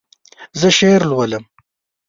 [0.59, 1.43] زه شعر لولم.